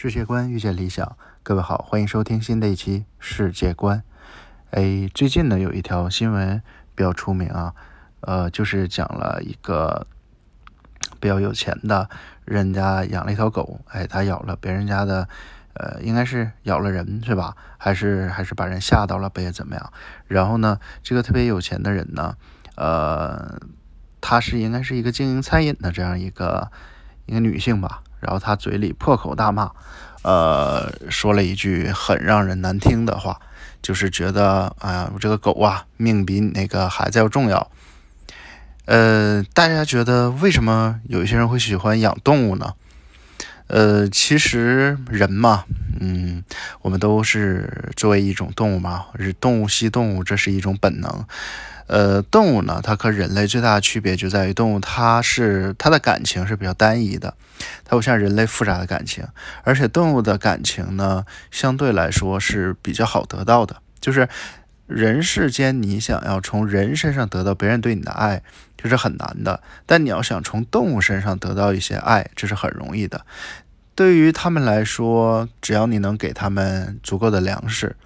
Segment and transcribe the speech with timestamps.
[0.00, 4.04] 世界观遇见理想，各位好，欢迎收听新的一期世界观。
[4.70, 6.62] 哎，最近呢有一条新闻
[6.94, 7.74] 比较出名啊，
[8.20, 10.06] 呃，就是讲了一个
[11.18, 12.08] 比较有钱的
[12.44, 15.28] 人家养了一条狗，哎，他咬了别人家的，
[15.72, 17.56] 呃，应该是咬了人是吧？
[17.76, 19.92] 还是还是把人吓到了，不也怎么样？
[20.28, 22.36] 然后呢，这个特别有钱的人呢，
[22.76, 23.60] 呃，
[24.20, 26.70] 他是应该是一个经营餐饮的这样一个
[27.26, 28.04] 一个女性吧。
[28.20, 29.70] 然后他嘴里破口大骂，
[30.22, 33.38] 呃，说了一句很让人难听的话，
[33.80, 37.70] 就是觉得，哎呀，我这个狗啊，命比你那个孩子要重要。
[38.86, 42.74] 呃，大家觉得为什么有一些人会喜欢养动物呢？
[43.68, 45.64] 呃，其实人嘛，
[46.00, 46.42] 嗯，
[46.82, 51.24] 我们都是作为一种动物嘛，是动物系动物，这是一种本能。
[51.86, 57.34] 呃，动物呢，它和人类最大的区别就在于，动物它是它的感情是比较单一的，
[57.84, 59.24] 它不像人类复杂的感情，
[59.64, 63.76] 而且动物的感情呢，相对来说是比较好得到的。
[64.00, 64.28] 就是
[64.86, 68.42] 人世间，你想要从人身上得到别人对你的爱，
[68.76, 73.24] 这是很难的；但你要想从动物身上得到一些爱，这是很容易的。
[73.98, 77.96] 对于他们来说，只要你能给他们足够的粮食，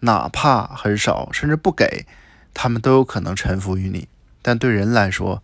[0.00, 2.04] 哪怕很少，甚至不给。
[2.52, 4.06] 他们都有可能臣服于你，
[4.42, 5.42] 但对人来说，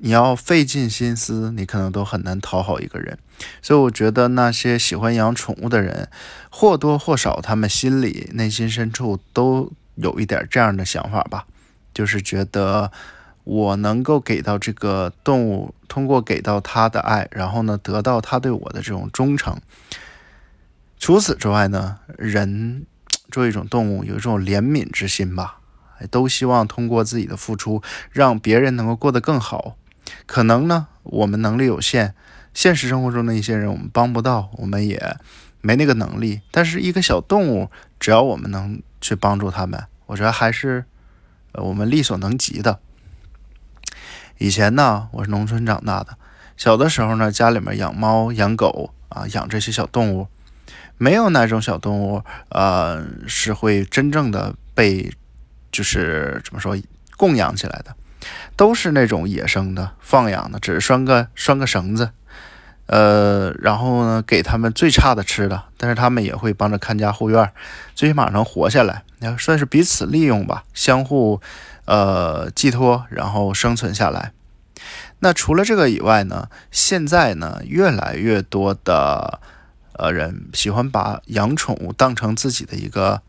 [0.00, 3.16] 你要费尽心思，你可能都很难讨好一个人。
[3.62, 6.08] 所以，我觉得那些喜欢养宠物的人，
[6.50, 11.46] 或多或少，他们心里内心深处都有一点这样的想法吧，
[11.94, 12.90] 就是觉得
[13.44, 19.56] 我能够给到这个动物，通过给到它的爱，然后呢，得到它对我的这种忠诚。
[20.98, 22.84] 除此之外呢，人
[23.30, 25.60] 作为一种动物，有一种怜悯之心吧。
[26.10, 29.76] 都希望通过自己的付出，让别人能够过得更好。
[30.26, 32.14] 可能呢，我们能力有限，
[32.52, 35.16] 现实生活中的一些人我们帮不到，我们也
[35.62, 36.42] 没那个能力。
[36.50, 40.84] 但是一个小动物，只要我们能去帮助他们，我觉得还是
[41.52, 42.80] 我们力所能及的。
[44.44, 46.18] 以前呢，我是农村长大的，
[46.58, 50.28] 小的时候呢，家里面养猫养狗啊，养这些小动物，
[50.98, 55.10] 没有哪种小动物呃是会真正的被。
[55.72, 56.76] 就是怎么说
[57.16, 57.96] 供养起来的，
[58.54, 62.10] 都是那种野生的放养的，只是拴个 拴个绳子，
[62.86, 67.50] 呃，然后呢给他们最差的吃的，但是他们也会帮着看家护院，
[67.94, 71.40] 最起码能活下来，要算是彼此利用吧，相互
[71.84, 74.32] 呃寄托，然后生存下来。
[75.20, 79.40] 那除了这个以外呢，现在呢越来越多的
[79.94, 83.22] 呃人喜欢把养宠物当成自己的一个。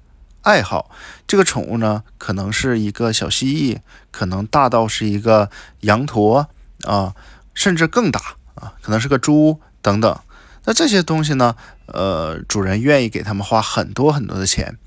[0.45, 0.91] 爱好
[1.25, 3.79] 这个宠物呢，可能是一个小蜥蜴，
[4.11, 5.49] 可能大到是一个
[5.79, 6.47] 羊驼
[6.83, 7.15] 啊，
[7.55, 10.19] 甚至更大啊，可能是个猪等等。
[10.65, 11.55] 那这些东西呢，
[11.87, 14.77] 呃，主人愿意给他们花很多很多的钱，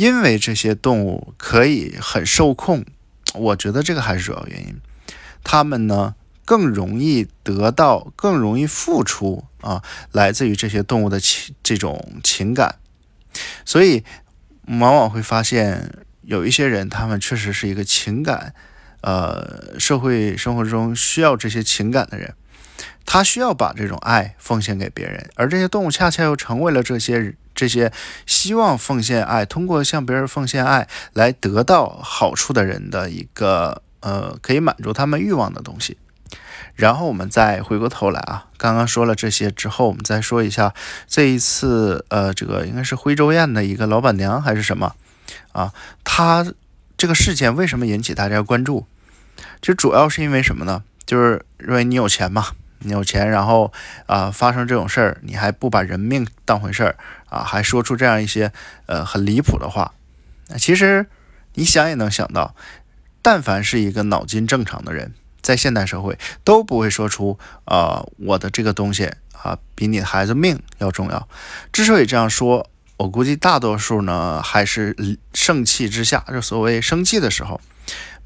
[0.00, 2.86] 因为这些动物可以很受控。
[3.34, 4.80] 我觉得这个还是主要原因。
[5.44, 6.14] 他们呢
[6.46, 12.76] 更容易得到，更容易付出啊，来自于这些动物的情这种情感，
[13.64, 14.02] 所以。
[14.78, 15.90] 往往会发现
[16.22, 18.54] 有一些人，他们确实是一个情感，
[19.00, 22.34] 呃，社会生活中需要这些情感的人，
[23.04, 27.92] 他需要把这种爱奉献给别人，而这些动物恰恰又成为了这些这些
[28.24, 35.98] 希望奉献爱，通过向别人奉献爱来得到好处的人的一个呃，可以满足他们欲望的东西。
[36.74, 40.72] 然后我们再回过头来啊，刚刚说了这些之后，我们再说一下
[41.06, 44.94] 这一次，呃，这个应该是徽州宴的一个老板娘还是什么
[45.52, 45.74] 啊？
[46.02, 46.46] 她
[46.96, 48.86] 这个事件为什么引起大家关注？
[49.60, 50.82] 其实主要是因为什么呢？
[51.04, 52.46] 就是因为你有钱嘛，
[52.78, 53.70] 你有钱，然后
[54.06, 56.96] 啊发生这种事儿，你还不把人命当回事儿
[57.30, 58.52] 啊，还说出这样一些
[58.86, 59.94] 呃很离谱的话。
[60.48, 61.06] 那其实
[61.54, 62.54] 你想也能想到，
[63.22, 65.14] 但凡是一个脑筋正常的人。
[65.42, 71.28] 在现代社会都不会说出啊，我的这个东西啊比你孩子命要重要。
[71.72, 72.68] 之所以这样说，
[72.98, 74.94] 我估计大多数呢还是
[75.32, 77.58] 盛气之下，就所谓生气的时候，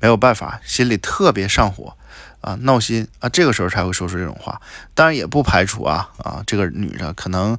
[0.01, 1.97] 没有办法，心里特别上火
[2.41, 4.61] 啊，闹心啊，这个时候才会说出这种话。
[4.93, 7.57] 当然也不排除啊啊，这个女的可能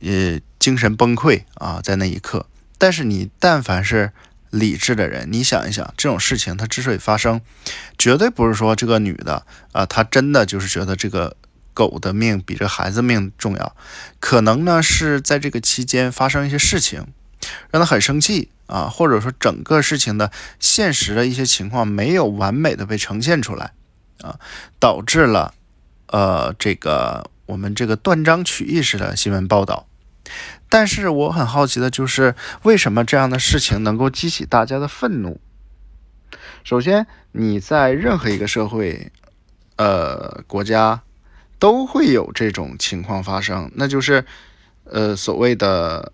[0.00, 2.46] 呃精神崩溃啊，在那一刻。
[2.76, 4.10] 但是你但凡是。
[4.50, 7.42] 理智的人，你想一想，这种事情它之所以发生，
[7.98, 11.36] 绝对不是说这个女的啊，她真的就是觉得这个
[11.74, 13.76] 狗的命比这孩子命重要，
[14.18, 17.06] 可能呢是在这个期间发生一些事情，
[17.70, 23.72] 让她很生气啊，或者说整个事情的现实的一些情况没有完美的被呈现出来
[24.22, 24.38] 啊，
[24.78, 25.52] 导致了
[26.06, 29.86] 呃这个我们这个断章取义式的新闻报道。
[30.68, 35.40] 但是我很好奇的就是，为什么这样的事情能够激起大家的愤怒？
[36.64, 39.12] 首先，你在任何一个社会、
[39.76, 41.02] 呃国家，
[41.58, 44.24] 都会有这种情况发生，那就是，
[44.84, 46.12] 呃所谓的，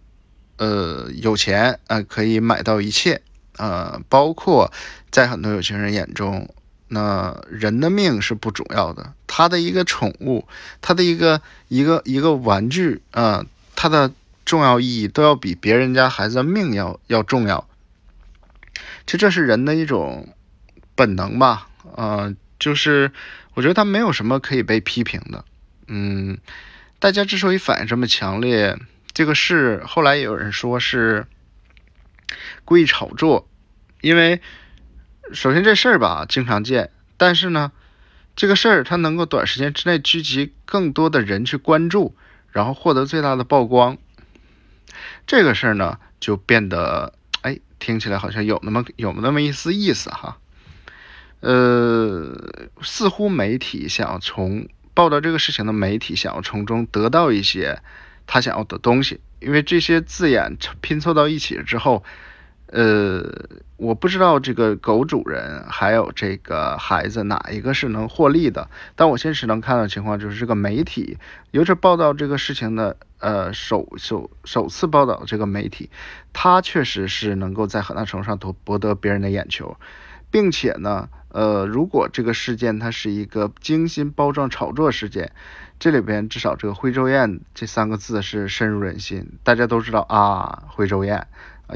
[0.59, 3.23] 呃有钱啊可以买到一切，
[3.57, 4.71] 呃包括
[5.11, 6.49] 在很多有钱人眼中，
[6.89, 10.47] 那人的命是不重要的，他的一个宠物，
[10.83, 13.47] 他的一个一个一个玩具啊，
[13.83, 14.13] 它的。
[14.45, 17.69] 重要意义都要比别人家孩子的命要要重要，
[19.07, 20.35] 其实这是人的一种
[20.97, 23.13] 本能吧，呃，就是
[23.55, 25.45] 我觉得他没有什么可以被批评的，
[25.87, 26.39] 嗯，
[26.99, 28.77] 大家之所以反应这么强烈，
[29.13, 31.29] 这个事后来也有人说是
[32.65, 33.49] 故意炒作，
[34.01, 34.43] 因为
[35.33, 37.71] 首先这事儿吧经常见，但是呢，
[38.35, 42.17] 这个事儿它能够短时间之内聚集更多的人去关注，
[42.53, 43.99] 然后获得最大的曝光。
[45.27, 50.39] 这个事儿呢，就变得哎，听起来好像有那么有那么一丝意思哈。
[51.41, 52.33] 呃，
[52.83, 57.81] 似乎媒体想要从报道这个事情的媒体想要从中得到一些
[58.27, 62.05] 他想要的东西，因为这些字眼拼凑到一起之后。
[62.73, 63.23] 呃，
[63.77, 71.19] 我不知道这个狗主人还有这个孩子哪一个是能获利的，但我现实能看到的情况就是这个媒体，
[71.51, 75.91] 尤其报道这个事情的，呃，首首首次报道这个媒体，
[76.33, 79.77] 他确实是能够在很大程度上夺博得别人的眼球，
[80.31, 85.33] 并且呢，呃，如果这个事件它是一个精心包装炒作事件，
[85.79, 91.27] 这里边至少这个徽州宴这三个字是深入人心，大家都知道啊，徽州宴。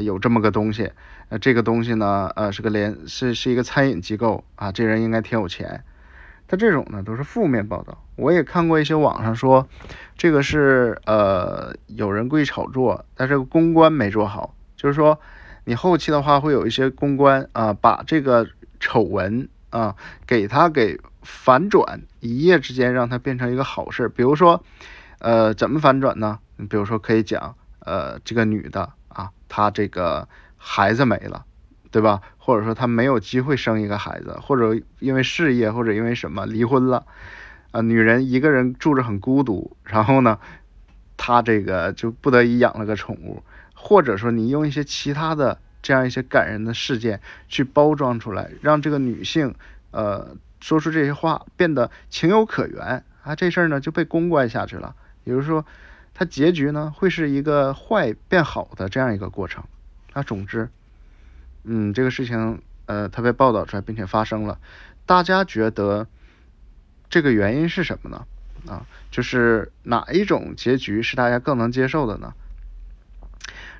[0.00, 0.93] 有这么个东西，
[1.28, 5.84] 呃，这个东西呢，呃，是个联，是是一个餐饮机构啊，这人应该挺有钱。
[6.48, 9.66] 他这种呢都是负面报道，我也看过一些网上说，
[10.16, 15.19] 这个是呃有人故意炒作，但是公关没做好，就是说
[15.64, 18.46] 你后期的话会有一些公关啊，把这个
[18.78, 24.08] 丑闻啊给他给反转，一夜之间让它变成一个好事。
[24.08, 24.62] 比如说，
[25.19, 26.38] 呃，怎么反转呢？
[26.56, 28.92] 你比如说可以讲，呃，这个女的。
[29.16, 30.28] 啊，他这个
[30.58, 31.46] 孩子没了，
[31.90, 32.20] 对吧？
[32.36, 37.06] 或者说他没有机会生一个孩子，或者因为事业，或者因为什么离婚了，
[37.70, 40.38] 啊，女人一个人住着很孤独，然后呢，
[41.16, 43.42] 他这个就不得已养了个宠物，
[43.74, 49.54] 或者说你用一些其他的这样一些感人的事件去包装出来，让这个女性
[49.92, 55.64] 呃说出这些话变得情有可原啊，这事儿呢就被公关下去了，比如说。
[56.18, 59.62] 它结局呢，会是一个坏变好的这样一个过程。
[60.14, 60.70] 啊，总之，
[61.62, 64.58] 嗯，这个事情，呃，它被报道出来并且发生了，
[65.04, 66.06] 大家觉得
[67.10, 68.26] 这个原因是什么呢？
[68.66, 72.32] 啊，就是哪一种结局是大家更能接受的呢？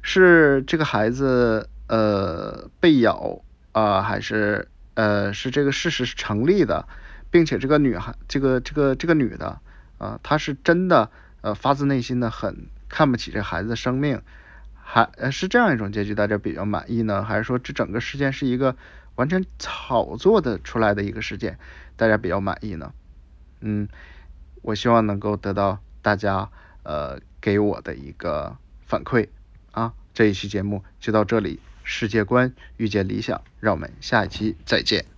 [0.03, 3.41] 是这个孩子呃被咬
[3.73, 6.87] 啊，还是呃是这个事实是成立的，
[7.31, 9.59] 并且这个女孩，这个这个这个女的
[9.97, 11.11] 啊，她是真的。
[11.47, 14.21] 呃，发自内心的很看不起这孩子的生命，
[14.75, 17.23] 还呃是这样一种结局，大家比较满意呢？
[17.23, 18.75] 还是说这整个事件是一个
[19.15, 21.57] 完全炒作的出来的一个事件，
[21.95, 22.93] 大家比较满意呢？
[23.61, 23.87] 嗯，
[24.63, 26.51] 我希望能够得到大家
[26.83, 29.29] 呃给我的一个反馈
[29.71, 29.95] 啊。
[30.13, 35.16] 这一期节目就到这里，世界观遇见理想，让我们下一期再见。